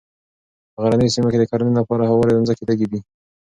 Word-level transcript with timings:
په 0.73 0.79
غرنیو 0.83 1.13
سیمو 1.15 1.31
کې 1.31 1.39
د 1.39 1.43
کرنې 1.51 1.73
لپاره 1.79 2.03
هوارې 2.11 2.39
مځکې 2.41 2.63
لږې 2.69 2.87
دي. 2.91 2.99